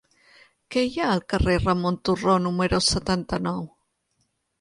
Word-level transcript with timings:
Què 0.75 0.83
hi 0.85 0.95
ha 1.01 1.09
al 1.15 1.19
carrer 1.33 1.57
de 1.59 1.61
Ramon 1.65 1.99
Turró 2.09 2.37
número 2.47 2.79
setanta-nou? 2.87 3.61